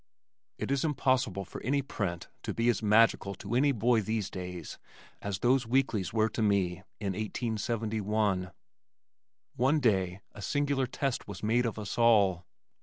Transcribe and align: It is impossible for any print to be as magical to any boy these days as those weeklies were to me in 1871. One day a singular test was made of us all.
It 0.57 0.71
is 0.71 0.83
impossible 0.83 1.45
for 1.45 1.61
any 1.61 1.83
print 1.83 2.27
to 2.41 2.55
be 2.55 2.69
as 2.69 2.81
magical 2.81 3.35
to 3.35 3.53
any 3.53 3.71
boy 3.71 4.01
these 4.01 4.31
days 4.31 4.79
as 5.21 5.37
those 5.37 5.67
weeklies 5.67 6.11
were 6.11 6.27
to 6.29 6.41
me 6.41 6.81
in 6.99 7.13
1871. 7.13 8.49
One 9.55 9.79
day 9.79 10.21
a 10.31 10.41
singular 10.41 10.87
test 10.87 11.27
was 11.27 11.43
made 11.43 11.67
of 11.67 11.77
us 11.77 11.99
all. 11.99 12.47